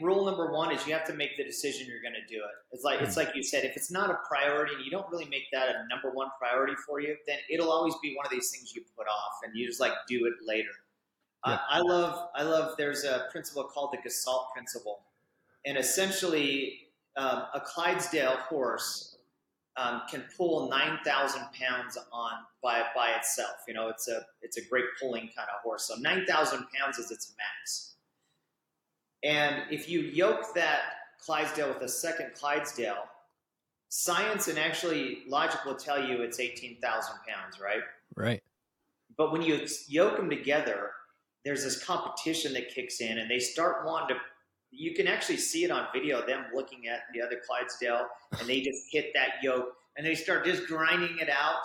[0.00, 2.50] rule number one is you have to make the decision you're going to do it.
[2.72, 5.26] It's like it's like you said, if it's not a priority and you don't really
[5.26, 8.50] make that a number one priority for you, then it'll always be one of these
[8.50, 10.70] things you put off and you just like do it later.
[11.46, 11.54] Yeah.
[11.54, 12.74] Uh, I love I love.
[12.76, 15.00] There's a principle called the Gestalt principle,
[15.64, 19.18] and essentially, um, a Clydesdale horse
[19.76, 23.56] um, can pull nine thousand pounds on by by itself.
[23.68, 25.86] You know, it's a it's a great pulling kind of horse.
[25.86, 27.94] So nine thousand pounds is its max.
[29.24, 30.80] And if you yoke that
[31.24, 33.04] Clydesdale with a second Clydesdale,
[33.88, 37.82] science and actually logic will tell you it's 18,000 pounds, right?
[38.14, 38.42] Right.
[39.16, 40.90] But when you yoke them together,
[41.44, 44.22] there's this competition that kicks in and they start wanting to
[44.70, 48.06] you can actually see it on video them looking at the other Clydesdale
[48.38, 51.62] and they just hit that yoke and they start just grinding it out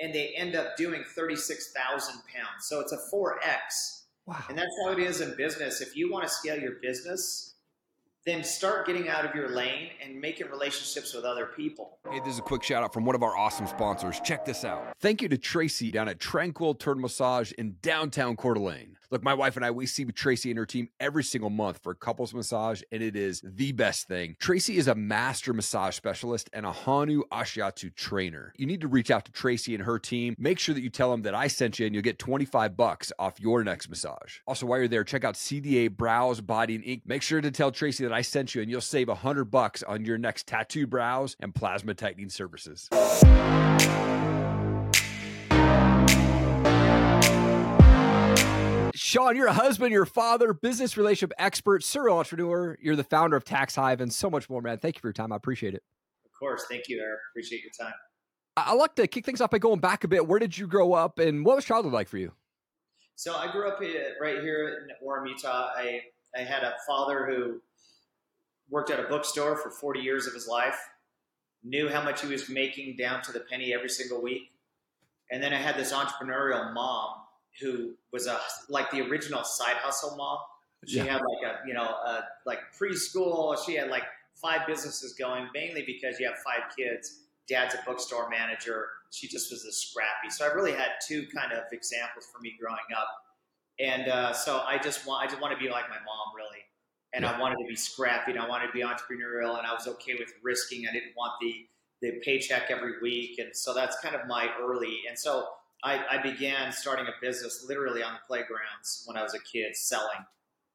[0.00, 2.66] and they end up doing 36,000 pounds.
[2.66, 4.01] So it's a 4x
[4.32, 4.44] Wow.
[4.48, 5.82] And that's how it is in business.
[5.82, 7.54] If you want to scale your business,
[8.24, 11.98] then start getting out of your lane and making relationships with other people.
[12.10, 14.20] Hey, this is a quick shout out from one of our awesome sponsors.
[14.20, 14.94] Check this out.
[15.00, 18.96] Thank you to Tracy down at Tranquil Turtle Massage in downtown Coeur d'Alene.
[19.12, 21.94] Look, my wife and I, we see Tracy and her team every single month for
[21.94, 24.36] couples massage, and it is the best thing.
[24.40, 28.54] Tracy is a master massage specialist and a Hanu Ashiatsu trainer.
[28.56, 30.34] You need to reach out to Tracy and her team.
[30.38, 33.12] Make sure that you tell them that I sent you, and you'll get 25 bucks
[33.18, 34.38] off your next massage.
[34.46, 37.02] Also, while you're there, check out CDA Brows, Body, and Ink.
[37.04, 39.82] Make sure to tell Tracy that I sent you, and you'll save a hundred bucks
[39.82, 42.88] on your next tattoo brows and plasma tightening services.
[49.02, 52.78] Shawn, you're a husband, you're a father, business relationship expert, serial entrepreneur.
[52.80, 54.78] You're the founder of TaxHive and so much more, man.
[54.78, 55.32] Thank you for your time.
[55.32, 55.82] I appreciate it.
[56.24, 56.66] Of course.
[56.70, 57.18] Thank you, Eric.
[57.32, 57.94] Appreciate your time.
[58.56, 60.28] I like to kick things off by going back a bit.
[60.28, 62.30] Where did you grow up and what was childhood like for you?
[63.16, 65.72] So I grew up right here in Orem, Utah.
[65.76, 66.02] I,
[66.36, 67.60] I had a father who
[68.70, 70.78] worked at a bookstore for 40 years of his life,
[71.64, 74.52] knew how much he was making down to the penny every single week.
[75.32, 77.21] And then I had this entrepreneurial mom
[77.60, 80.38] who was a like the original side hustle mom.
[80.86, 81.04] She yeah.
[81.04, 83.56] had like a you know a, like preschool.
[83.64, 84.04] She had like
[84.34, 87.20] five businesses going, mainly because you have five kids.
[87.48, 88.86] Dad's a bookstore manager.
[89.10, 90.30] She just was a scrappy.
[90.30, 93.08] So I really had two kind of examples for me growing up.
[93.78, 96.62] And uh, so I just want I just want to be like my mom, really
[97.12, 97.32] and yeah.
[97.32, 100.14] I wanted to be scrappy and I wanted to be entrepreneurial and I was okay
[100.18, 100.86] with risking.
[100.88, 101.66] I didn't want the
[102.00, 105.02] the paycheck every week, and so that's kind of my early.
[105.08, 105.46] And so
[105.82, 109.76] I, I began starting a business literally on the playgrounds when I was a kid,
[109.76, 110.24] selling.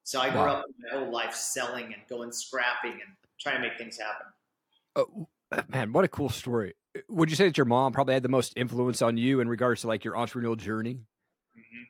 [0.04, 0.58] So I grew wow.
[0.58, 4.28] up my whole life selling and going scrapping and trying to make things happen.
[4.96, 5.28] Oh,
[5.70, 6.74] man, what a cool story!
[7.10, 9.82] Would you say that your mom probably had the most influence on you in regards
[9.82, 10.96] to like your entrepreneurial journey?
[11.58, 11.84] Mm-hmm.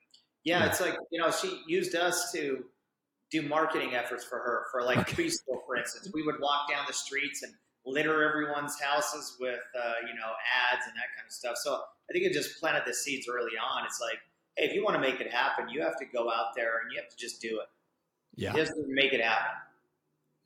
[0.44, 2.66] Yeah, yeah, it's like you know she used us to
[3.32, 5.24] do marketing efforts for her for like okay.
[5.24, 6.10] preschool, for instance.
[6.14, 7.54] We would walk down the streets and
[7.88, 10.32] litter everyone's houses with uh, you know
[10.72, 11.56] ads and that kind of stuff.
[11.58, 13.86] So I think it just planted the seeds early on.
[13.86, 14.20] It's like,
[14.56, 16.92] hey, if you want to make it happen, you have to go out there and
[16.92, 17.68] you have to just do it.
[18.36, 19.56] Yeah, just make it happen.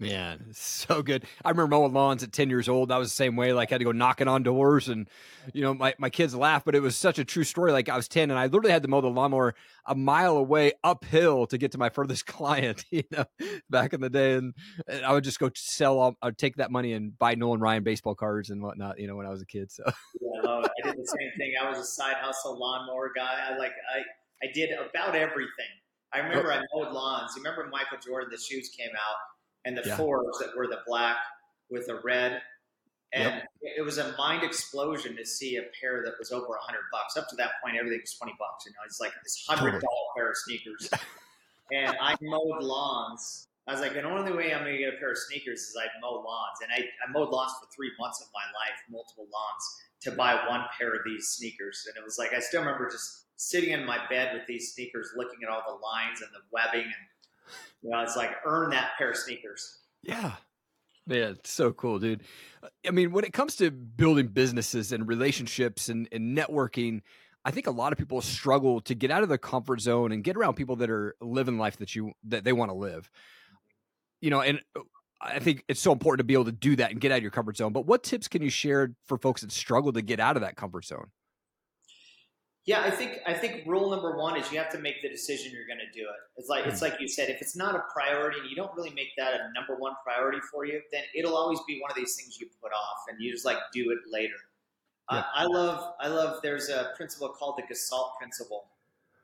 [0.02, 1.26] Man, so good.
[1.46, 2.92] I remember mowing lawns at 10 years old.
[2.92, 3.54] I was the same way.
[3.54, 5.08] Like I had to go knocking on doors and,
[5.54, 7.72] you know, my, my kids laugh, but it was such a true story.
[7.72, 9.54] Like I was 10 and I literally had to mow the lawnmower
[9.86, 13.26] a mile away uphill to get to my furthest client, you know,
[13.70, 14.34] back in the day.
[14.34, 14.56] And,
[14.88, 17.84] and I would just go sell, all, I'd take that money and buy Nolan Ryan
[17.84, 19.72] baseball cards and whatnot, you know, when I was a kid.
[19.72, 19.84] So
[20.20, 21.54] yeah, I, I did the same thing.
[21.62, 23.50] I was a side hustle lawnmower guy.
[23.50, 25.70] I like, I, I did about everything.
[26.12, 26.56] I remember oh.
[26.56, 27.34] I mowed lawns.
[27.38, 29.16] You remember Michael Jordan, the shoes came out
[29.66, 29.98] and the yeah.
[29.98, 31.18] fours that were the black
[31.70, 32.42] with the red.
[33.14, 33.48] And yep.
[33.78, 37.18] it was a mind explosion to see a pair that was over a hundred bucks.
[37.18, 38.66] Up to that point, everything was twenty bucks.
[38.66, 40.90] You know, it's like this hundred dollar pair of sneakers.
[41.72, 43.48] and I mowed lawns.
[43.68, 45.78] I was like, the only way I'm going to get a pair of sneakers is
[45.78, 46.60] I mow lawns.
[46.64, 49.64] And I, I mowed lawns for three months of my life, multiple lawns,
[50.02, 51.86] to buy one pair of these sneakers.
[51.88, 55.12] And it was like I still remember just sitting in my bed with these sneakers,
[55.16, 57.06] looking at all the lines and the webbing and
[57.82, 59.80] you know, it's like earn that pair of sneakers.
[60.04, 60.34] Yeah.
[61.08, 62.24] Man, it's so cool, dude.
[62.88, 67.02] I mean, when it comes to building businesses and relationships and, and networking,
[67.44, 70.24] I think a lot of people struggle to get out of their comfort zone and
[70.24, 73.10] get around people that are living life that you that they want to live.
[74.22, 74.82] You know, and uh,
[75.20, 77.24] I think it's so important to be able to do that and get out of
[77.24, 77.74] your comfort zone.
[77.74, 80.56] But what tips can you share for folks that struggle to get out of that
[80.56, 81.10] comfort zone?
[82.66, 85.52] Yeah, I think I think rule number one is you have to make the decision
[85.52, 86.16] you're going to do it.
[86.38, 88.92] It's like it's like you said, if it's not a priority and you don't really
[88.92, 92.16] make that a number one priority for you, then it'll always be one of these
[92.16, 94.36] things you put off and you just like do it later.
[95.12, 95.20] Yeah.
[95.20, 96.40] Uh, I love I love.
[96.44, 98.66] There's a principle called the Gestalt principle,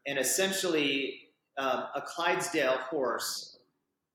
[0.07, 1.29] and essentially
[1.59, 3.59] um, a Clydesdale horse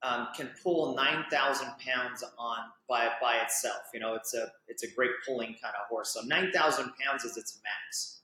[0.02, 2.58] um, can pull 9,000 pounds on
[2.88, 3.82] by by itself.
[3.94, 6.12] You know, it's a it's a great pulling kind of horse.
[6.12, 8.21] So 9,000 pounds is its max.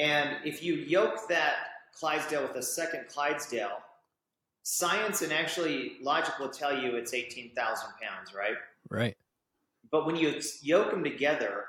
[0.00, 1.56] And if you yoke that
[1.98, 3.78] Clydesdale with a second Clydesdale,
[4.62, 7.54] science and actually logic will tell you it's 18,000
[8.00, 8.56] pounds, right?
[8.88, 9.14] Right.
[9.90, 11.64] But when you yoke them together,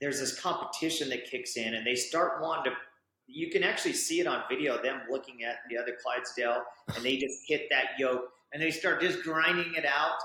[0.00, 2.78] there's this competition that kicks in, and they start wanting to.
[3.26, 4.80] You can actually see it on video.
[4.80, 6.62] Them looking at the other Clydesdale,
[6.94, 10.18] and they just hit that yoke, and they start just grinding it out,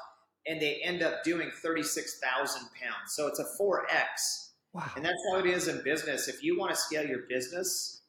[0.45, 3.13] and they end up doing thirty-six thousand pounds.
[3.13, 4.46] So it's a four x,
[4.77, 4.91] Wow.
[4.95, 6.27] and that's how it is in business.
[6.27, 8.01] If you want to scale your business,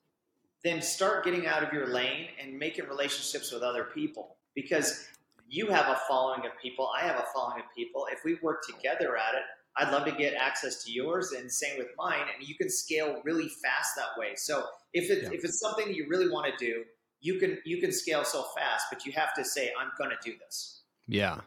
[0.63, 5.07] then start getting out of your lane and making relationships with other people because
[5.49, 6.91] you have a following of people.
[6.95, 8.07] I have a following of people.
[8.13, 9.43] If we work together at it,
[9.79, 12.27] I'd love to get access to yours, and same with mine.
[12.37, 14.35] And you can scale really fast that way.
[14.35, 15.31] So if it, Yeah.
[15.33, 16.85] if it's something that you really want to do,
[17.21, 20.17] you can you can scale so fast, but you have to say, "I'm going to
[20.23, 21.41] do this." Yeah.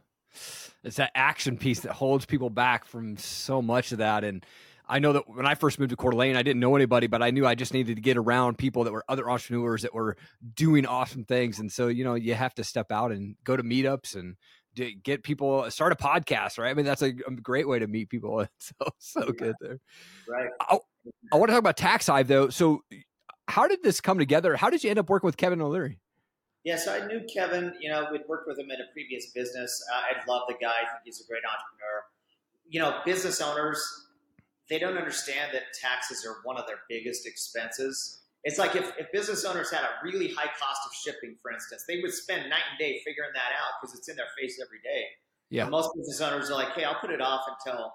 [0.84, 4.24] It's that action piece that holds people back from so much of that.
[4.24, 4.46] And
[4.92, 7.24] I know that when I first moved to Coeur d'Alene, I didn't know anybody, but
[7.24, 10.18] I knew I just needed to get around people that were other entrepreneurs that were
[10.54, 11.60] doing awesome things.
[11.60, 14.36] And so, you know, you have to step out and go to meetups and
[14.76, 16.70] get people start a podcast, right?
[16.70, 18.46] I mean, that's a, a great way to meet people.
[18.60, 19.80] So, so good there.
[20.28, 20.50] Right.
[21.32, 22.50] I want to talk about TaxHive though.
[22.50, 22.84] So,
[23.48, 24.58] how did this come together?
[24.58, 26.00] How did you end up working with Kevin O'Leary?
[26.64, 27.74] Yeah, so I knew Kevin.
[27.80, 29.84] You know, we'd worked with him in a previous business.
[29.94, 30.68] Uh, I love the guy.
[30.68, 32.04] I think he's a great entrepreneur.
[32.70, 33.82] You know, business owners,
[34.72, 38.22] they don't understand that taxes are one of their biggest expenses.
[38.46, 41.84] It's like if, if business owners had a really high cost of shipping, for instance,
[41.88, 44.80] they would spend night and day figuring that out because it's in their face every
[44.82, 45.04] day.
[45.50, 45.64] Yeah.
[45.64, 47.94] And most business owners are like, hey, I'll put it off until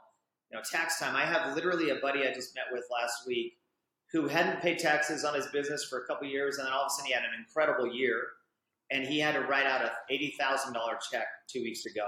[0.51, 1.17] you know tax time.
[1.17, 3.55] I have literally a buddy I just met with last week
[4.13, 6.89] who hadn't paid taxes on his business for a couple years, and then all of
[6.89, 8.23] a sudden he had an incredible year,
[8.93, 12.07] and he had to write out a eighty thousand dollar check two weeks ago,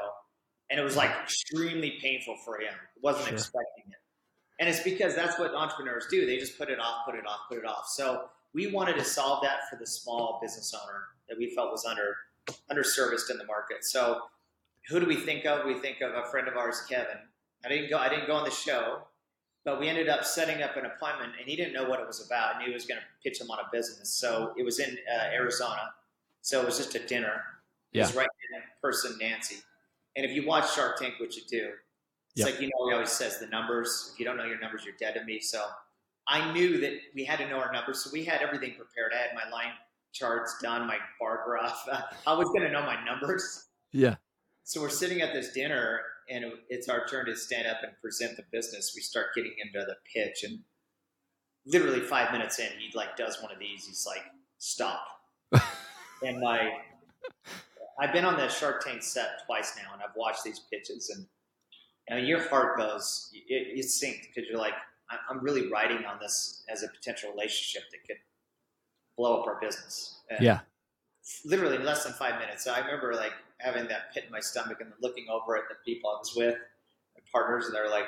[0.71, 2.75] and it was like extremely painful for him.
[3.03, 3.35] wasn't Sure.
[3.35, 3.98] expecting it,
[4.59, 6.27] and it's because that's what entrepreneurs do.
[6.27, 7.87] They just put it off, put it off, put it off.
[7.89, 11.85] So we wanted to solve that for the small business owner that we felt was
[11.85, 12.17] under
[12.71, 13.85] underserviced in the market.
[13.85, 14.23] So
[14.89, 15.67] who do we think of?
[15.67, 17.19] We think of a friend of ours, Kevin.
[17.65, 17.99] I didn't go.
[17.99, 19.03] I didn't go on the show,
[19.65, 22.25] but we ended up setting up an appointment, and he didn't know what it was
[22.25, 22.57] about.
[22.57, 24.97] I knew he was going to pitch him on a business, so it was in
[25.13, 25.91] uh, Arizona.
[26.41, 27.43] So it was just a dinner.
[27.93, 29.57] It was right in person, Nancy.
[30.17, 31.71] And if you watch Shark Tank, which you do,
[32.37, 32.47] it's Yep.
[32.47, 34.11] like you know he always says the numbers.
[34.13, 35.41] If you don't know your numbers, you're dead to me.
[35.41, 35.65] So
[36.27, 39.13] I knew that we had to know our numbers, so we had everything prepared.
[39.15, 39.73] I had my line
[40.13, 41.87] charts done, my bar graph.
[42.27, 43.67] I was going to know my numbers.
[43.93, 44.17] Yeah.
[44.65, 48.37] So we're sitting at this dinner, and it's our turn to stand up and present
[48.37, 48.93] the business.
[48.95, 50.61] We start getting into the pitch, and
[51.67, 53.87] literally five minutes in, he like does one of these.
[53.87, 54.25] He's like,
[54.59, 55.01] "Stop!"
[56.23, 56.71] and my,
[57.99, 61.27] I've been on the Shark Tank set twice now, and I've watched these pitches, and
[62.11, 64.75] know, your heart goes, it, it sinks because you're like,
[65.11, 68.19] "I- I'm really riding on this as a potential relationship that could
[69.17, 70.21] blow up our business.
[70.31, 70.61] And Yeah.
[71.45, 72.65] literally in less than five minutes.
[72.65, 75.75] So I remember like having that pit in my stomach and looking over at the
[75.85, 76.55] people I was with,
[77.15, 78.07] my partners, and they're like,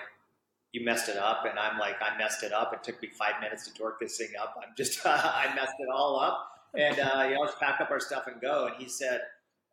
[0.72, 2.72] "You messed it up," and I'm like, "I messed it up.
[2.72, 4.56] It took me five minutes to dork this thing up.
[4.62, 8.00] I'm just, I messed it all up." And uh, you know, let's pack up our
[8.00, 8.66] stuff and go.
[8.68, 9.22] And he said,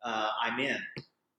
[0.02, 0.78] uh, "I'm in."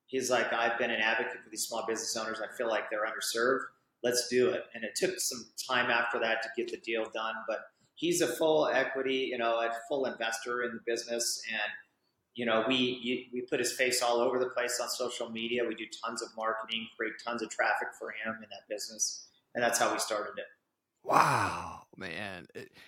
[0.10, 2.42] He's like, "I've been an advocate for these small business owners.
[2.42, 3.62] I feel like they're underserved.
[4.04, 7.36] Let's do it." And it took some time after that to get the deal done,
[7.48, 7.60] but
[7.96, 11.72] he's a full equity, you know, a full investor in the business, and
[12.36, 15.66] you know, we we put his face all over the place on social media.
[15.68, 19.64] We do tons of marketing, create tons of traffic for him in that business, and
[19.64, 20.46] that's how we started it.
[21.04, 22.48] Wow, man.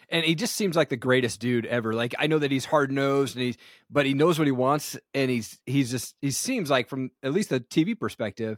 [0.10, 1.94] And he just seems like the greatest dude ever.
[1.94, 3.58] Like I know that he's hard nosed and he's
[3.89, 7.34] but he knows what he wants and he's he's just he seems like from at
[7.34, 8.58] least the TV perspective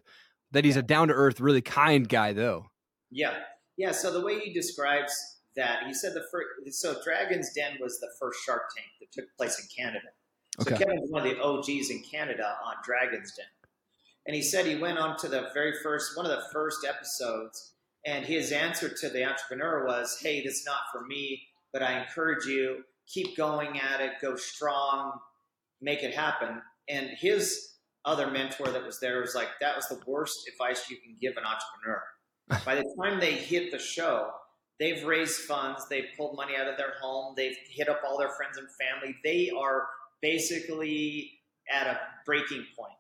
[0.52, 2.68] that he's a down to earth, really kind guy though.
[3.12, 3.34] Yeah,
[3.78, 3.92] yeah.
[3.92, 5.14] So the way he describes
[5.56, 6.80] that, he said the first.
[6.80, 10.08] So Dragon's Den was the first Shark Tank that took place in Canada.
[10.60, 10.86] So Okay.
[10.86, 13.48] Kevin's one of the OGs in Canada on Dragon's Den,
[14.28, 17.73] and he said he went on to the very first one of the first episodes,
[18.06, 22.00] and his answer to the entrepreneur was, "Hey, this is not for me, but I
[22.00, 25.20] encourage you keep going at it, go strong,
[25.82, 30.04] make it happen." And his other mentor that was there was like, "That was the
[30.06, 32.04] worst advice you can give an entrepreneur."
[32.66, 34.34] By the time they hit the show,
[34.80, 38.30] they've raised funds, they've pulled money out of their home, they've hit up all their
[38.30, 39.16] friends and family.
[39.24, 39.88] They are
[40.22, 41.40] basically
[41.72, 42.94] at a breaking point.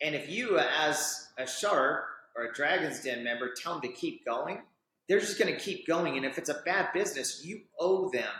[0.00, 2.04] And if you, as a shark
[2.36, 4.62] or a Dragon's Den member, tell them to keep going,
[5.08, 6.16] they're just going to keep going.
[6.16, 8.32] And if it's a bad business, you owe them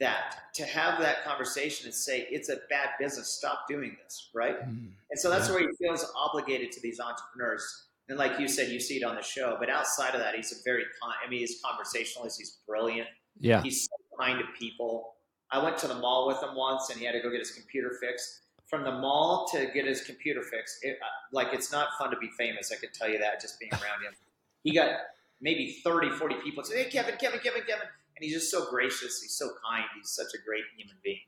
[0.00, 4.58] that to have that conversation and say it's a bad business stop doing this right
[4.66, 4.90] Mm.
[5.10, 5.54] and so that's Yeah.
[5.54, 9.14] where he feels obligated to these entrepreneurs and like you said you see it on
[9.14, 12.58] the show but outside of that he's a very kind i mean he's conversationalist he's
[12.66, 13.06] brilliant
[13.38, 13.62] Yeah.
[13.62, 15.14] he's so kind to people
[15.52, 17.52] i went to the mall with him once and he had to go get his
[17.52, 18.40] computer fixed
[18.72, 22.16] from the mall to get his computer fixed it, uh, like it's not fun to
[22.16, 24.14] be famous i can tell you that just being around him.
[24.64, 24.90] He got
[25.42, 27.86] maybe 30 40 people say hey kevin kevin kevin kevin.
[28.16, 31.18] And he's just so gracious he's so kind he's such a great human being.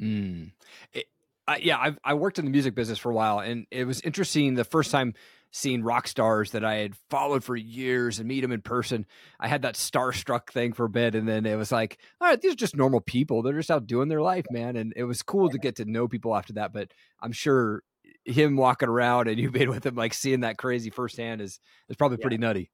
[0.00, 0.52] Mm.
[0.92, 1.06] It,
[1.48, 4.00] I, yeah, I've, I worked in the music business for a while, and it was
[4.00, 5.14] interesting the first time
[5.50, 9.06] seeing rock stars that I had followed for years and meet them in person.
[9.40, 12.40] I had that starstruck thing for a bit, and then it was like, all right,
[12.40, 13.42] these are just normal people.
[13.42, 14.76] They're just out doing their life, man.
[14.76, 16.72] And it was cool to get to know people after that.
[16.72, 17.82] But I'm sure
[18.24, 21.96] him walking around and you being with him, like seeing that crazy firsthand, is is
[21.96, 22.22] probably Yeah.
[22.24, 22.70] pretty nutty.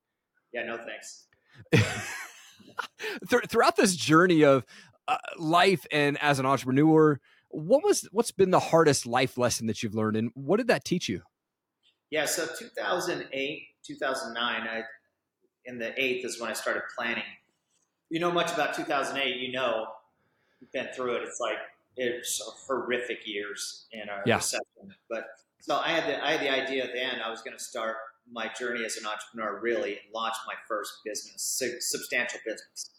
[0.53, 1.27] yeah no thanks
[3.29, 4.65] Thr- throughout this journey of
[5.09, 9.83] uh, life and as an entrepreneur what was what's been the hardest life lesson that
[9.83, 11.21] you've learned and what did that teach you
[12.13, 14.83] Yeah, so 2008, 2009, I
[15.65, 17.25] in the eighth is when I started planning.
[18.11, 19.87] You know much about 2008, you know,
[20.61, 21.23] you've been through it.
[21.23, 21.57] It's like
[21.97, 24.37] it's horrific years in our Yeah.
[24.37, 24.95] recession.
[25.09, 25.25] But
[25.61, 27.97] so I had the I had the idea then I was going to start
[28.31, 32.91] my journey as an entrepreneur really and launch my first business, substantial business.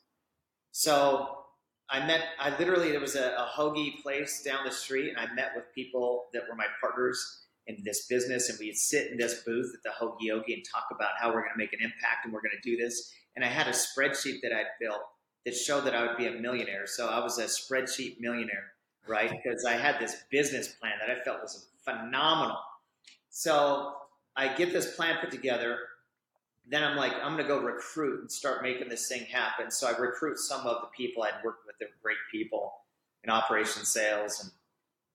[0.72, 1.46] So
[1.88, 5.32] I met, I literally, there was a, a hoagie place down the street, and I
[5.36, 9.44] met with people that were my partners in this business, and we'd sit in this
[9.44, 12.26] booth at the Hoagie Yogi and talk about how we're going to make an impact
[12.26, 13.14] and we're going to do this.
[13.36, 15.02] And I had a spreadsheet that I'd built
[15.46, 16.86] that showed that I would be a millionaire.
[16.88, 18.74] So I was a spreadsheet millionaire,
[19.08, 19.32] right?
[19.44, 22.58] Because I had this business plan that I felt was phenomenal.
[23.30, 23.94] So
[24.36, 25.80] I get this plan put together.
[26.68, 29.70] Then I'm like, I'm going to go recruit and start making this thing happen.
[29.70, 31.76] So I recruit some of the people I'd worked with.
[31.80, 32.74] They're great people
[33.24, 34.40] in operation sales.
[34.42, 34.52] And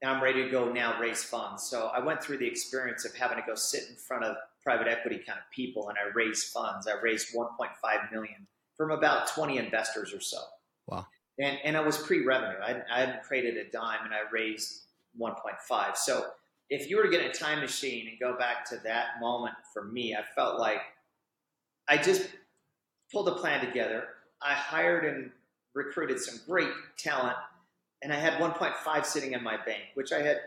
[0.03, 1.65] now I'm ready to go now raise funds.
[1.65, 4.87] So I went through the experience of having to go sit in front of private
[4.87, 6.87] equity kind of people and I raised funds.
[6.87, 10.39] I raised 1.5 million from about 20 investors or so.
[10.87, 11.07] Wow.
[11.39, 12.59] And, and it was pre-revenue.
[12.63, 14.83] I, I hadn't created a dime and I raised
[15.21, 15.97] 1.5.
[15.97, 16.27] So
[16.71, 19.85] if you were to get a time machine and go back to that moment for
[19.85, 20.81] me, I felt like
[21.89, 22.29] I just
[23.11, 24.05] pulled a plan together.
[24.43, 25.31] I hired and
[25.75, 27.37] recruited some great talent,
[28.03, 30.39] and I had 1.5 sitting in my bank, which I had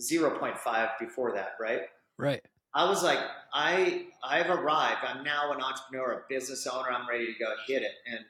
[0.00, 1.82] 0.5 before that, right?
[2.18, 2.40] right
[2.74, 3.18] I was like,
[3.52, 5.00] I I've arrived.
[5.06, 6.90] I'm now an entrepreneur, a business owner.
[6.90, 7.92] I'm ready to go hit it.
[8.06, 8.20] And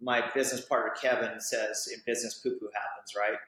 [0.00, 3.38] my business partner Kevin says, "In business, poo poo happens." Right?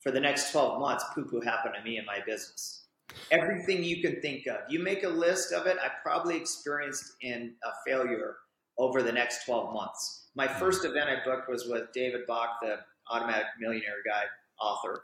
[0.00, 2.86] For the next 12 months, poo poo happened to me in my business.
[3.30, 4.58] Everything you can think of.
[4.68, 5.76] You make a list of it.
[5.80, 8.36] I probably experienced in a failure
[8.78, 10.28] over the next 12 months.
[10.34, 10.58] My hmm.
[10.58, 14.24] first event I booked was with David Bach, the Automatic Millionaire guy
[14.60, 15.02] author.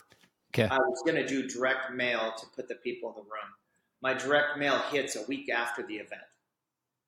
[0.54, 0.68] Okay.
[0.68, 3.50] I was going to do direct mail to put the people in the room.
[4.02, 6.22] My direct mail hits a week after the event.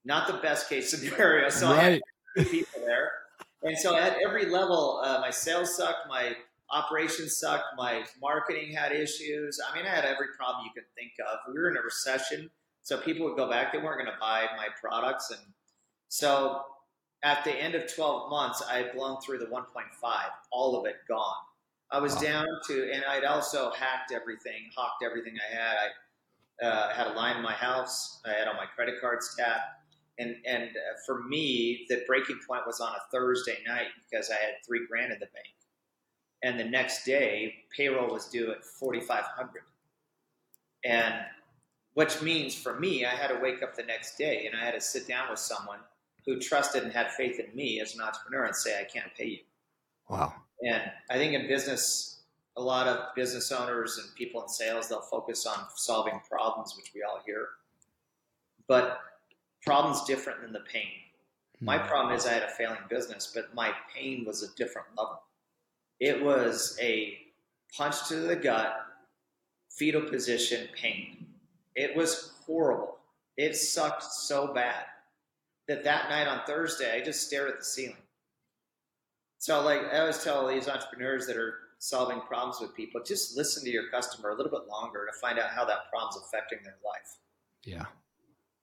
[0.04, 1.48] Not the best case scenario.
[1.48, 2.00] So I had
[2.48, 3.10] people there.
[3.62, 6.36] And so at every level, uh, my sales sucked, my
[6.70, 9.60] operations sucked, my marketing had issues.
[9.60, 11.38] I mean, I had every problem you could think of.
[11.48, 12.50] We were in a recession,
[12.82, 13.72] so people would go back.
[13.72, 15.30] They weren't going to buy my products.
[15.30, 15.40] And
[16.08, 16.62] so
[17.26, 20.96] at the end of 12 months, I had blown through the 1.5, all of it
[21.08, 21.36] gone.
[21.90, 22.20] I was Wow.
[22.22, 25.76] down to, and I'd also hacked everything, hawked everything I had.
[26.62, 28.20] I uh, had a line in my house.
[28.24, 29.76] I had all my credit cards tapped
[30.18, 34.34] and and uh, for me, the breaking point was on a Thursday night because I
[34.34, 35.54] had three grand in the bank,
[36.42, 39.62] and the next day payroll was due at forty five hundred,
[40.84, 41.14] and
[41.94, 44.74] which means for me, I had to wake up the next day and I had
[44.74, 45.78] to sit down with someone
[46.26, 49.26] who trusted and had faith in me as an entrepreneur and say, I can't pay
[49.26, 49.38] you.
[50.08, 52.22] wow And I think in business,
[52.56, 56.92] a lot of business owners and people in sales, they'll focus on solving problems, which
[56.94, 57.48] we all hear.
[58.66, 59.00] But
[59.62, 60.92] problem's different than the pain.
[61.66, 61.86] My Hmm.
[61.88, 65.22] problem is I had a failing business, but my pain was a different level.
[66.00, 67.32] It was a
[67.76, 68.86] punch to the gut,
[69.70, 71.34] fetal position pain.
[71.76, 72.98] It was horrible.
[73.36, 74.86] It sucked so bad
[75.68, 77.96] that that night on Thursday, I just stared at the ceiling.
[79.38, 83.62] So, like I always tell these entrepreneurs that are solving problems with people, just listen
[83.64, 86.78] to your customer a little bit longer to find out how that problem's affecting their
[86.84, 87.18] life
[87.64, 87.84] yeah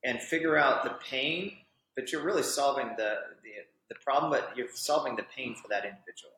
[0.03, 1.53] and figure out the pain,
[1.95, 3.51] but you're really solving the, the,
[3.89, 6.33] the problem, but you're solving the pain for that individual.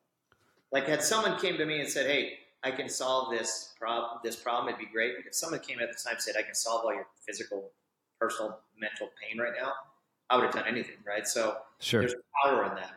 [0.72, 4.36] Like had someone came to me and said, Hey, I can solve this problem, this
[4.36, 5.14] problem, it'd be great.
[5.26, 7.70] If someone came at the time and said, I can solve all your physical,
[8.20, 9.72] personal, mental pain right now,
[10.30, 11.26] I would have done anything, right?
[11.26, 12.14] So sure there's
[12.44, 12.92] power in that.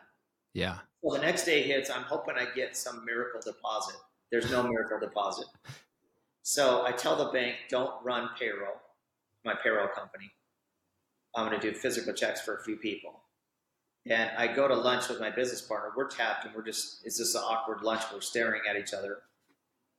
[0.54, 1.90] yeah Well, the next day hits.
[1.90, 3.96] I'm hoping I get some miracle deposit.
[4.30, 5.46] There's no miracle deposit.
[6.42, 8.80] So I tell the bank, don't run payroll,
[9.44, 10.30] my payroll company.
[11.34, 13.22] I'm going to do physical checks for a few people.
[14.08, 15.92] And I go to lunch with my business partner.
[15.96, 18.02] We're tapped and we're just, it's just an awkward lunch.
[18.12, 19.18] We're staring at each other.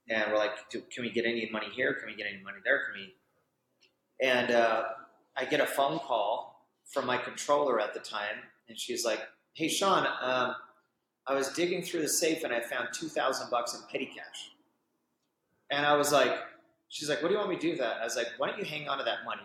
[0.10, 1.94] And we're like, can we get any money here?
[1.94, 2.82] Can we get any money there?
[2.86, 3.14] Can we?
[4.28, 4.84] And uh,
[5.38, 6.51] I get a phone call
[6.92, 8.38] from my controller at the time.
[8.68, 9.22] And she's like,
[9.54, 10.56] hey, Shawn, um,
[11.28, 14.52] I was digging through the safe and I found 2000 bucks in petty cash.
[15.70, 16.32] And I was like,
[16.90, 17.98] she's like, what do you want me to do with that?
[18.02, 19.42] I was like, why don't you hang on to that money?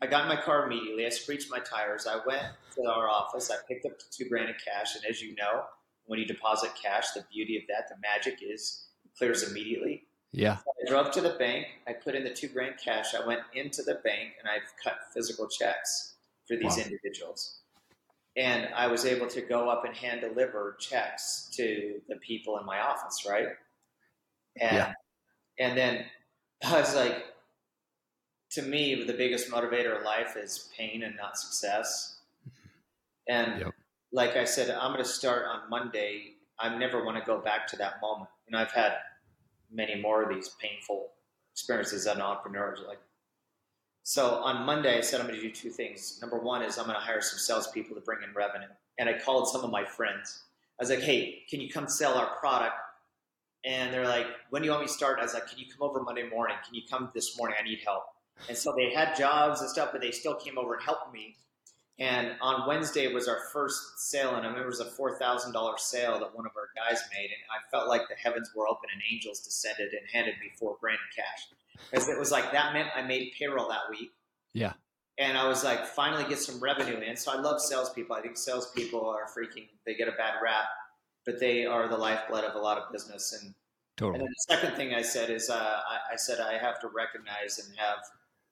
[0.00, 1.06] I got in my car immediately.
[1.06, 2.08] I screeched my tires.
[2.08, 2.42] I went
[2.74, 3.50] to our office.
[3.52, 4.96] I picked up two grand in cash.
[4.96, 5.62] And as you know,
[6.06, 10.02] when you deposit cash, the beauty of that, the magic is it clears immediately.
[10.32, 10.56] Yeah.
[10.56, 11.66] So I drove to the bank.
[11.86, 13.14] I put in the two grand cash.
[13.14, 16.11] I went into the bank and I've cut physical checks
[16.52, 16.84] for these Wow.
[16.84, 17.60] individuals.
[18.36, 22.66] And I was able to go up and hand deliver checks to the people in
[22.66, 23.48] my office, right?
[24.60, 24.92] And Yeah.
[25.58, 26.06] and then
[26.64, 27.24] I was like,
[28.52, 32.20] to me, the biggest motivator of life is pain and not success.
[33.28, 33.74] And Yep.
[34.12, 36.34] like I said, I'm going to start on Monday.
[36.58, 38.30] I never want to go back to that moment.
[38.46, 38.98] And I've had
[39.70, 41.10] many more of these painful
[41.52, 42.76] experiences as an entrepreneur.
[42.86, 43.00] Like,
[44.02, 46.18] so on Monday, I said I'm going to do two things.
[46.20, 48.68] Number one is I'm going to hire some salespeople to bring in revenue.
[48.98, 50.42] And I called some of my friends.
[50.78, 52.74] I was like, hey, can you come sell our product?
[53.64, 55.20] And they're like, when do you want me to start?
[55.20, 56.56] I was like, can you come over Monday morning?
[56.66, 57.56] Can you come this morning?
[57.60, 58.02] I need help.
[58.48, 61.36] And so they had jobs and stuff, but they still came over and helped me.
[61.98, 65.52] And on Wednesday was our first sale, and I remember it was a four thousand
[65.52, 68.66] dollar sale that one of our guys made, and I felt like the heavens were
[68.66, 71.46] open and angels descended and handed me four grand in cash,
[71.90, 74.10] because it was like that meant I made payroll that week.
[74.54, 74.74] Yeah.
[75.18, 77.16] And I was like, finally get some revenue in.
[77.16, 78.16] So I love salespeople.
[78.16, 79.68] I think salespeople are freaking.
[79.86, 80.64] They get a bad rap,
[81.26, 83.32] but they are the lifeblood of a lot of business.
[83.40, 83.54] And
[83.98, 84.18] and Totally.
[84.20, 87.58] then the second thing I said is, uh, I, I said I have to recognize
[87.58, 87.98] and have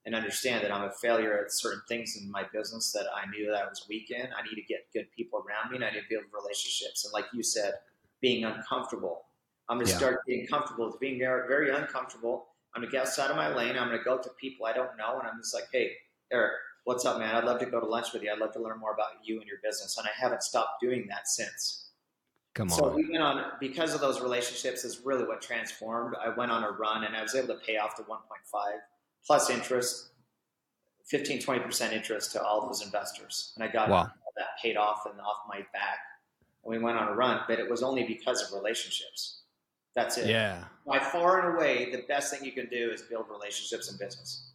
[0.05, 3.51] and understand that I'm a failure at certain things in my business that I knew
[3.51, 4.29] that I was weak in.
[4.37, 7.05] I need to get good people around me, and I need to build relationships.
[7.05, 7.73] And like you said,
[8.21, 9.23] being uncomfortable.
[9.69, 9.99] I'm going to Yeah.
[9.99, 12.49] start being comfortable with being very, very uncomfortable.
[12.75, 13.77] I'm going to get outside of my lane.
[13.77, 15.93] I'm going to go to people I don't know, and I'm just like, hey,
[16.33, 16.53] Eric,
[16.85, 17.35] what's up, man?
[17.35, 18.31] I'd love to go to lunch with you.
[18.33, 19.99] I'd love to learn more about you and your business.
[19.99, 21.89] And I haven't stopped doing that since.
[22.55, 22.95] Come So on.
[22.97, 26.15] we went on because of those relationships is really what transformed.
[26.21, 28.19] I went on a run and I was able to pay off the 1.5
[29.27, 30.11] plus interest,
[31.07, 33.53] 15, 20% interest to all those investors.
[33.57, 33.99] And I got Wow.
[33.99, 35.99] all that paid off and off my back.
[36.65, 39.40] And we went on a run, but it was only because of relationships.
[39.95, 40.29] That's it.
[40.29, 40.65] Yeah.
[40.87, 44.51] By far and away, the best thing you can do is build relationships in business.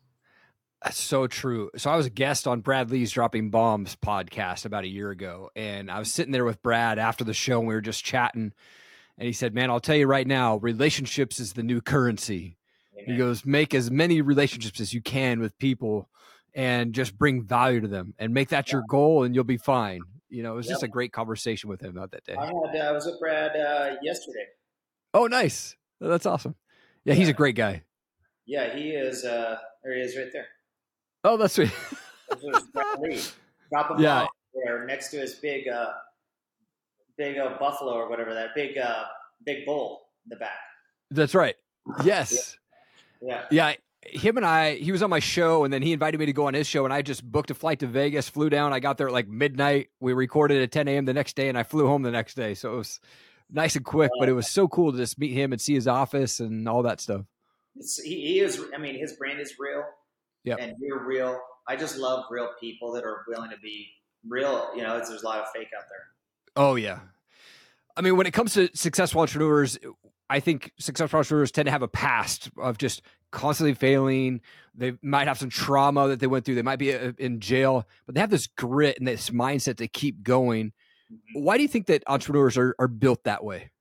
[0.84, 1.71] That's so true.
[1.78, 5.50] So I was a guest on Brad Lea's Dropping Bombs podcast about a year ago,
[5.56, 8.54] and I was sitting there with Brad after the show, and we were just chatting.
[9.17, 12.58] And he said, "Man, I'll tell you right now, relationships is the new currency."
[13.06, 16.10] He goes, "Make as many relationships as you can with people,
[16.54, 20.02] and just bring value to them, and make that your goal, and you'll be fine."
[20.30, 22.36] You know, it was just a great conversation with him about that day.
[22.36, 24.45] I had uh, I was with Brad uh, yesterday.
[25.15, 25.75] Oh, nice.
[26.01, 26.56] That's awesome.
[27.06, 27.84] Yeah, he's a great guy.
[28.45, 29.23] Yeah, he is.
[29.23, 30.47] Uh, there he is, right there.
[31.23, 31.71] Oh, that's sweet.
[32.30, 33.21] There's Brad Lea.
[33.71, 34.23] Drop him Yeah.
[34.23, 35.93] off there next to his big, uh,
[37.17, 39.06] big uh, buffalo or whatever that big, uh,
[39.45, 40.58] big bull in the back.
[41.12, 41.56] that's right.
[42.04, 42.58] Yes.
[43.21, 43.73] Yeah, Yeah,
[44.06, 46.47] him and I, he was on my show, and then he invited me to go
[46.47, 48.73] on his show, and I just booked a flight to Vegas, flew down.
[48.73, 49.89] I got there at like midnight.
[49.99, 51.06] We recorded at 10 a.m.
[51.06, 52.54] the next day, and I flew home the next day.
[52.54, 52.99] So it was
[53.52, 55.88] nice and quick, but it was so cool to just meet him and see his
[55.88, 57.22] office and all that stuff.
[57.76, 58.62] it's, he, he is.
[58.74, 59.84] I mean, his brand is real.
[60.44, 60.56] Yeah.
[60.60, 61.40] And you're real.
[61.68, 63.88] I just love real people that are willing to be
[64.28, 64.70] real.
[64.76, 66.06] You know, there's a lot of fake out there.
[66.56, 67.00] Oh, yeah.
[67.98, 69.80] I mean, when it comes to successful entrepreneurs,
[70.30, 74.42] I think successful entrepreneurs tend to have a past of just constantly failing.
[74.76, 76.56] They might have some trauma that they went through.
[76.56, 79.88] They might be uh, in jail, but they have this grit and this mindset to
[79.88, 80.74] keep going.
[81.12, 81.44] Mm-hmm.
[81.44, 83.72] Why do you think that entrepreneurs are, are built that way?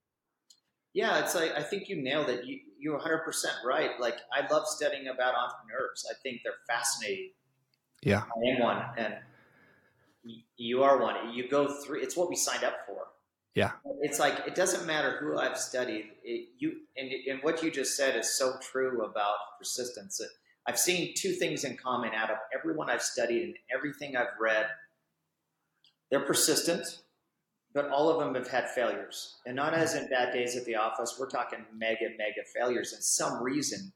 [0.92, 2.44] Yeah, it's like I think you nailed it.
[2.44, 3.90] You you're 100 percent right.
[3.98, 6.06] Like I love studying about entrepreneurs.
[6.10, 7.30] I think they're fascinating.
[8.02, 8.22] Yeah.
[8.22, 9.14] I am one, and
[10.56, 11.32] you are one.
[11.32, 12.00] You go through.
[12.00, 12.98] It's what we signed up for.
[13.54, 13.72] Yeah.
[14.02, 16.10] It's like it doesn't matter who I've studied.
[16.22, 20.20] It, you and, and what you just said is so true about persistence.
[20.66, 24.66] I've seen two things in common out of everyone I've studied and everything I've read.
[26.10, 27.02] They're persistent,
[27.74, 30.76] but all of them have had failures, and not as in bad days at the
[30.76, 31.16] office.
[31.18, 32.92] We're talking mega, mega failures.
[32.92, 33.92] And some reason,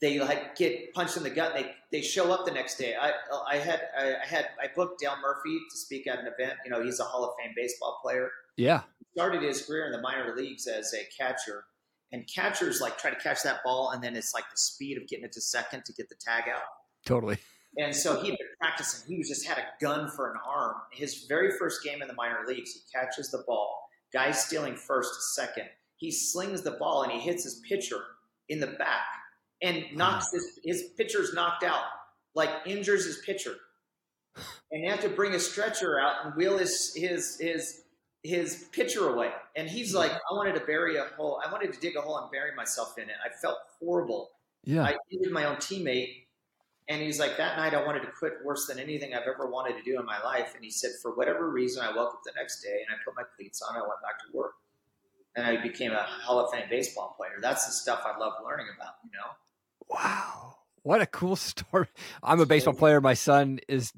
[0.00, 1.54] they like get punched in the gut.
[1.54, 2.94] They they show up the next day.
[3.00, 3.12] I
[3.48, 6.58] I had I, had I booked Dale Murphy to speak at an event.
[6.64, 8.82] You know, he's a Hall of Fame baseball player Yeah.
[9.12, 11.64] started his career in the minor leagues as a catcher,
[12.12, 15.06] and catchers like try to catch that ball, and then it's like the speed of
[15.08, 16.62] getting it to second to get the tag out.
[17.06, 17.38] Totally.
[17.76, 19.08] And so he'd been practicing.
[19.08, 20.76] He was just had a gun for an arm.
[20.92, 23.88] His very first game in the minor leagues, he catches the ball.
[24.12, 25.68] Guy stealing first to second.
[25.96, 28.00] He slings the ball and he hits his pitcher
[28.48, 29.04] in the back
[29.62, 31.84] and knocks his his pitcher's knocked out,
[32.34, 33.54] like injures his pitcher.
[34.70, 37.82] And they have to bring a stretcher out and wheel his his his
[38.22, 39.30] his pitcher away.
[39.54, 41.40] And he's like, I wanted to bury a hole.
[41.44, 43.16] I wanted to dig a hole and bury myself in it.
[43.24, 44.30] I felt horrible.
[44.64, 44.82] Yeah.
[44.82, 46.25] I needed my own teammate.
[46.88, 49.76] And he's like, that night I wanted to quit worse than anything I've ever wanted
[49.76, 50.54] to do in my life.
[50.54, 53.16] And he said, for whatever reason, I woke up the next day and I put
[53.16, 53.76] my cleats on.
[53.76, 54.54] I went back to work.
[55.34, 57.38] And I became a Hall of Fame baseball player.
[57.42, 59.32] That's the stuff I love learning about, you know?
[59.88, 60.56] Wow.
[60.82, 61.88] What a cool story.
[62.22, 63.00] I'm a baseball player.
[63.00, 63.92] My son is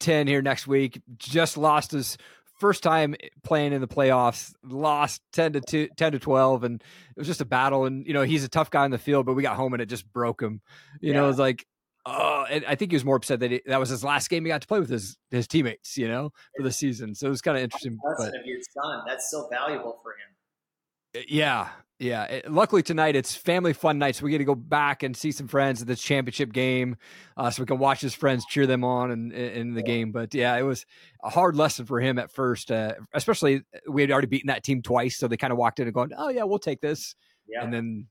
[0.00, 1.00] 10 here next week.
[1.16, 2.18] Just lost his
[2.60, 6.82] first time playing in the playoffs, lost 10 to 2, 10 to 12 and
[7.16, 9.26] it was just a battle and you know, he's a tough guy in the field,
[9.26, 10.60] but we got home and it just broke him.
[11.00, 11.66] You know, it was like
[12.06, 14.44] Oh, and I think he was more upset that he, that was his last game
[14.44, 17.14] he got to play with his his teammates, you know, for the season.
[17.14, 17.98] So it was kind of interesting.
[18.18, 19.04] But of your son.
[19.06, 21.24] That's still valuable for him.
[21.28, 22.24] yeah, yeah.
[22.24, 25.32] It- luckily tonight it's family fun night, so we get to go back and see
[25.32, 26.96] some friends at this championship game,
[27.38, 30.12] uh, so we can watch his friends cheer them on in, in the game.
[30.12, 30.84] But yeah, it was
[31.22, 34.82] a hard lesson for him at first, uh, especially we had already beaten that team
[34.82, 37.14] twice, so they kind of walked in and going, "Oh yeah, we'll take this,"
[37.48, 37.62] Yeah.
[37.64, 38.08] and then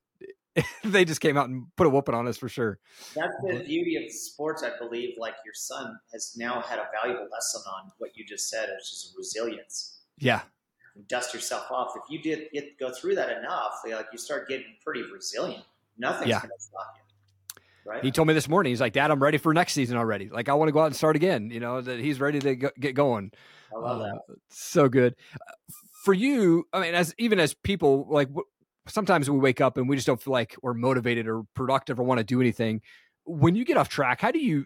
[0.84, 2.80] they just came out and put a whooping on us for sure.
[3.16, 5.16] That's the beauty of sports, I believe.
[5.18, 8.92] Like your son has now had a valuable lesson on what you just said, which
[8.92, 10.02] is resilience.
[10.20, 10.42] Yeah,
[11.10, 11.94] Dust yourself off.
[11.96, 15.64] If you did get, go through that enough, like you start getting pretty resilient.
[15.98, 16.40] Nothing's Yeah.
[16.40, 17.92] going to stop you.
[17.92, 18.04] Right?
[18.04, 20.30] He told me this morning, he's like, Dad, I'm ready for next season already.
[20.30, 21.50] Like, I want to go out and start again.
[21.50, 23.32] You know, that he's ready to go, get going.
[23.76, 24.16] I love that.
[24.16, 25.16] Uh, so good.
[25.34, 25.54] Uh,
[26.06, 28.30] For you, I mean, as even as people, like
[28.88, 32.04] sometimes we wake up and we just don't feel like we're motivated or productive or
[32.04, 32.82] want to do anything.
[33.26, 34.66] When you get off track, how do you,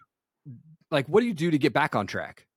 [0.89, 2.47] like, what do you do to get back on track?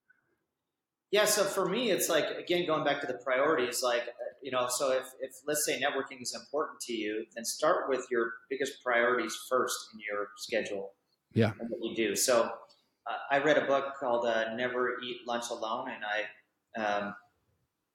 [1.11, 3.83] Yeah, so for me, it's like again going back to the priorities.
[3.83, 7.45] Like uh, you know, so if, if let's say networking is important to you, then
[7.45, 10.93] start with your biggest priorities first in your schedule.
[11.33, 11.53] Yeah.
[11.61, 12.17] and what you do.
[12.17, 17.15] So uh, I read a book called uh, "Never Eat Lunch Alone," and I um,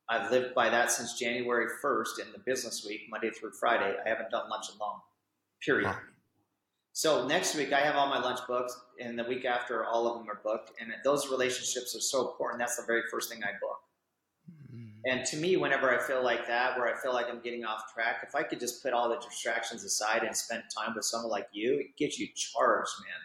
[0.09, 3.95] I've lived by that since January first in the business week, Monday through Friday.
[4.05, 4.99] I haven't done lunch alone.
[5.61, 5.87] Period.
[5.87, 5.97] Wow.
[6.93, 10.19] So next week I have all my lunch booked, and the week after all of
[10.19, 10.71] them are booked.
[10.79, 12.59] And those relationships are so important.
[12.59, 13.79] That's the very first thing I book.
[14.49, 15.11] Mm-hmm.
[15.11, 17.93] And to me, whenever I feel like that, where I feel like I'm getting off
[17.93, 21.31] track, if I could just put all the distractions aside and spend time with someone
[21.31, 23.19] like you, it gets you charged, man.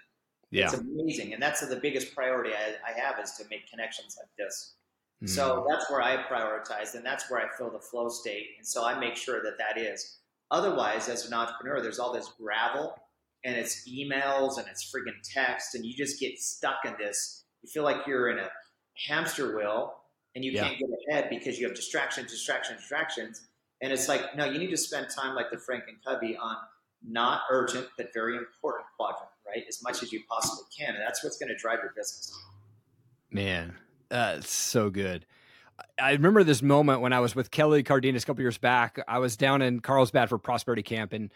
[0.50, 0.64] Yeah.
[0.64, 1.32] It's amazing.
[1.32, 4.74] And that's the biggest priority I, I have is to make connections like this.
[5.26, 5.68] So hmm.
[5.70, 8.46] that's where I prioritize, and that's where I feel the flow state.
[8.56, 10.18] And so I make sure that that is.
[10.50, 12.94] Otherwise, as an entrepreneur, there's all this gravel,
[13.44, 17.44] and it's emails and it's friggin' text, and you just get stuck in this.
[17.62, 18.50] You feel like you're in a
[19.06, 20.00] hamster wheel,
[20.34, 20.68] and you Yeah.
[20.68, 23.46] can't get ahead because you have distractions, distractions, distractions.
[23.82, 26.56] And it's like, no, you need to spend time like the Franklin Covey on
[27.02, 29.64] not urgent but very important quadrant, right?
[29.68, 32.32] As much as you possibly can, and that's what's going to drive your business.
[33.30, 33.78] Man,
[34.10, 35.24] Uh, that's so good.
[36.00, 39.02] I remember this moment when I was with Kelly Cardenas a couple years back.
[39.06, 41.30] I was down in Carlsbad for Prosperity Camp, and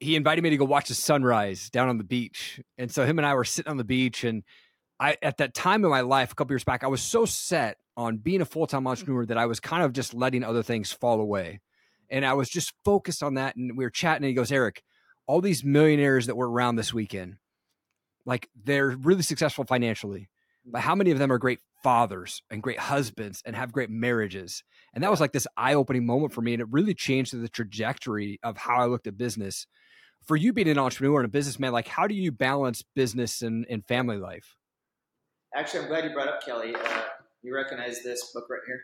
[0.00, 2.60] he invited me to go watch the sunrise down on the beach.
[2.76, 4.42] And so him and I were sitting on the beach, and
[4.98, 7.78] I at that time in my life, a couple years back, I was so set
[7.96, 10.90] on being a full time entrepreneur that I was kind of just letting other things
[10.92, 11.60] fall away,
[12.10, 13.56] and I was just focused on that.
[13.56, 14.82] And we were chatting, and he goes, "Eric,
[15.26, 17.36] all these millionaires that were around this weekend,
[18.24, 20.28] like they're really successful financially."
[20.70, 24.62] But how many of them are great fathers and great husbands and have great marriages
[24.94, 28.38] and that was like this eye-opening moment for me and it really changed the trajectory
[28.42, 29.66] of how i looked at business
[30.26, 33.64] for you being an entrepreneur and a businessman like how do you balance business and,
[33.70, 34.56] and family life
[35.56, 36.74] Actually, I'm glad you brought up Kelly.
[36.74, 37.00] Uh,
[37.42, 38.80] you recognize this book right here?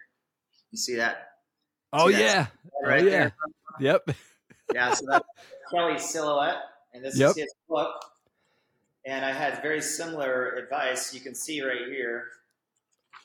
[0.70, 1.28] You see that?
[1.92, 2.46] oh See that yeah
[2.82, 3.34] Right oh, yeah there.
[3.80, 4.08] yep
[4.74, 5.24] Yeah, so that's
[5.70, 6.56] Kelly's silhouette,
[6.94, 7.30] and this Yep.
[7.32, 7.90] is his book.
[9.06, 11.12] And I had very similar advice.
[11.12, 12.24] You can see right here.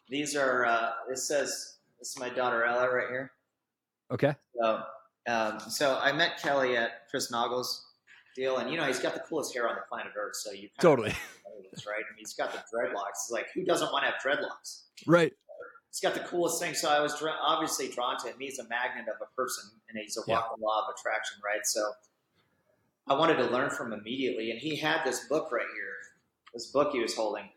[0.09, 0.65] These are.
[0.65, 1.75] Uh, this says.
[1.99, 3.31] This is my daughter Ella right here.
[4.09, 4.81] okay So,
[5.27, 7.85] um, so I met Kelly at Chris Noggles
[8.37, 10.37] deal, and you know he's got the coolest hair on the planet Earth.
[10.37, 11.13] So you totally
[11.73, 11.97] this, right?
[11.97, 13.09] I mean, he's got the dreadlocks.
[13.25, 14.83] It's like who doesn't want to have dreadlocks?
[15.07, 15.33] right
[15.91, 16.73] He's got the coolest thing.
[16.75, 18.35] So I was obviously drawn to him.
[18.39, 20.35] He's a magnet of a person, and he's a Yeah.
[20.35, 21.65] walking law of attraction, right?
[21.65, 21.91] So
[23.09, 25.93] I wanted to learn from immediately, and he had this book right here,
[26.53, 27.49] this book he was holding,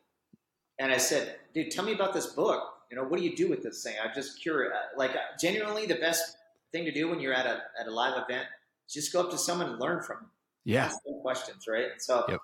[0.78, 2.62] and I said, "Dude, tell me about this book.
[2.90, 3.96] You know, what do you do with this thing?
[4.02, 4.72] I'm just curious.
[4.96, 6.36] Like, genuinely, the best
[6.72, 8.46] thing to do when you're at a at a live event
[8.88, 10.30] is just go up to someone and learn from them.
[10.64, 10.86] Yeah.
[10.86, 11.90] Ask them questions, right?
[11.98, 12.40] So Yep.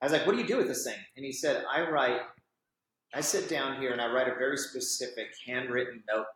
[0.00, 2.22] I was like, "What do you do with this thing?" And he said, "I write.
[3.14, 6.26] I sit down here and I write a very specific handwritten note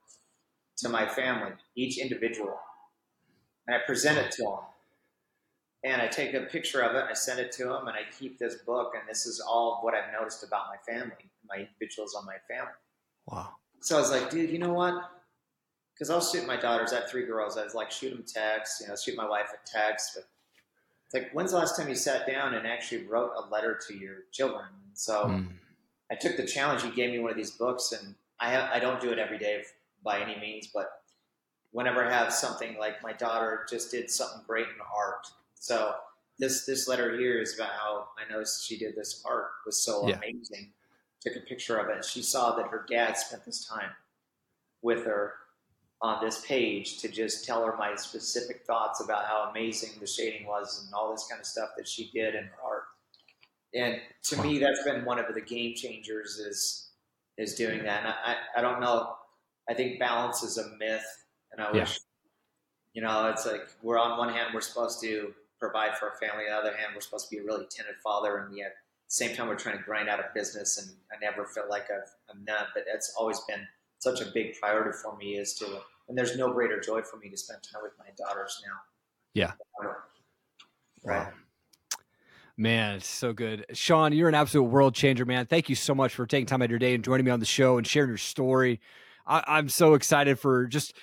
[0.79, 2.61] to my family, each individual,
[3.67, 4.59] and I present it to them.
[5.87, 8.03] And I take a picture of it, and I send it to him, and I
[8.19, 8.95] keep this book.
[8.99, 12.73] And this is all what I've noticed about my family, my individuals on my family.
[13.29, 13.51] Wow.
[13.81, 14.95] So I was like, dude, you know what?
[15.95, 16.93] Because I'll shoot my daughters.
[16.93, 17.57] I have three girls.
[17.57, 20.13] I was like, shoot them text, you know, shoot my wife a text.
[20.17, 20.25] But
[21.07, 23.95] it's like, when's the last time you sat down and actually wrote a letter to
[23.95, 24.67] your children?
[24.89, 25.49] And so Mm.
[26.11, 26.83] I took the challenge.
[26.83, 29.39] He gave me one of these books, and I have, I don't do it every
[29.39, 29.63] day
[30.05, 30.89] by any means, but
[31.73, 35.27] whenever I have something like my daughter just did something great in art.
[35.67, 35.97] So
[36.39, 40.09] this this letter here is about how I noticed she did this art was so
[40.09, 40.17] Yeah.
[40.17, 40.73] amazing.
[41.21, 42.05] Took a picture of it.
[42.05, 43.91] She saw that her dad spent this time
[44.81, 45.35] with her
[46.01, 50.47] on this page to just tell her my specific thoughts about how amazing the shading
[50.47, 52.85] was and all this kind of stuff that she did in her art.
[53.75, 56.93] And to me, that's been one of the game changers is
[57.39, 58.05] is doing that.
[58.05, 59.17] And I, I, don't know.
[59.69, 61.05] I think balance is a myth,
[61.51, 61.81] and I Yeah.
[61.81, 61.99] wish
[62.93, 66.45] you know it's like we're on one hand we're supposed to provide for our family,
[66.45, 68.73] on the other hand we're supposed to be a really attentive father, and yet at
[69.09, 70.79] the same time we're trying to grind out a business.
[70.79, 73.67] And I never feel like I've, I'm not, but that's always been
[73.99, 75.81] such a big priority for me is to.
[76.09, 78.75] And there's no greater joy for me to spend time with my daughters now.
[79.35, 79.53] Yeah.
[81.05, 81.27] Right.
[81.27, 81.33] Wow.
[82.57, 83.67] Man, it's so good.
[83.73, 85.47] Shawn, you're an absolute world changer, man.
[85.47, 87.41] Thank you so much for taking time out of your day and joining me on
[87.41, 88.81] the show and sharing your story.
[89.27, 90.95] I, I'm so excited for just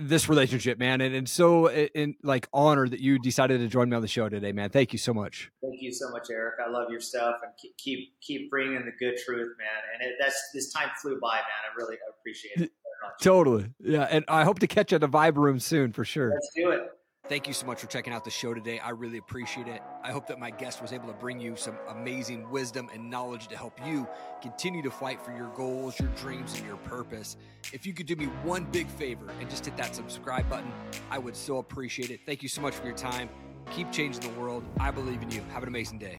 [0.00, 3.96] this relationship, man, and, and so in like honored that you decided to join me
[3.96, 4.70] on the show today, man.
[4.70, 5.50] Thank you so much.
[5.62, 6.54] Thank you so much, Eric.
[6.64, 9.82] I love your stuff and keep keep, keep bringing the good truth, man.
[9.94, 11.42] And it, that's this time flew by, man.
[11.70, 12.72] I really appreciate it.
[13.20, 13.70] Totally.
[13.80, 14.06] Yeah.
[14.10, 16.30] And I hope to catch you at the Vibe Room soon for sure.
[16.30, 16.82] Let's do it.
[17.30, 18.80] Thank you so much for checking out the show today.
[18.80, 19.82] I really appreciate it.
[20.02, 23.46] I hope that my guest was able to bring you some amazing wisdom and knowledge
[23.46, 24.08] to help you
[24.42, 27.36] continue to fight for your goals, your dreams, and your purpose.
[27.72, 30.72] If you could do me one big favor and just hit that subscribe button,
[31.08, 32.18] I would so appreciate it.
[32.26, 33.28] Thank you so much for your time.
[33.70, 34.64] Keep changing the world.
[34.80, 35.42] I believe in you.
[35.52, 36.18] Have an amazing day.